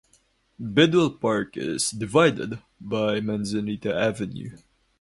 [0.59, 4.57] Bidwell Park is "divided" by Manzanita Avenue.